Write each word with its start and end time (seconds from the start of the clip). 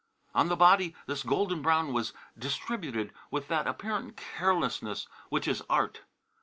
On 0.33 0.47
the 0.47 0.55
body 0.55 0.95
this 1.05 1.21
golden 1.21 1.61
brown 1.61 1.93
was 1.93 2.11
distributed 2.35 3.13
with 3.29 3.47
that 3.49 3.67
apparent 3.67 4.17
carelessness 4.17 5.07
which 5.29 5.47
is 5.47 5.61
Art. 5.69 6.01